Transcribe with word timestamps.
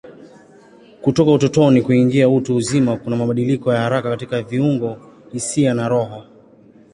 Kutoka 1.01 1.31
utotoni 1.31 1.81
kuingia 1.81 2.29
utu 2.29 2.55
uzima 2.55 2.97
kuna 2.97 3.15
mabadiliko 3.15 3.73
ya 3.73 3.81
haraka 3.81 4.09
katika 4.09 4.41
viungo, 4.41 4.97
hisia 5.31 5.73
na 5.73 5.89
roho. 5.89 6.23